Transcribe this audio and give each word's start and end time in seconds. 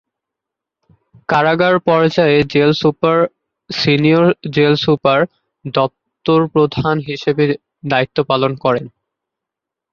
কারাগার 1.29 1.75
পর্যায়ে 1.87 2.37
jail 2.53 2.71
super senior 2.81 4.25
jail 4.55 4.73
super 4.83 5.19
দপ্তর 5.75 6.39
প্রধান 6.53 6.95
হিসেবে 7.09 7.43
দায়িত্ব 7.83 8.17
পালন 8.29 8.51
করেন। 8.63 8.85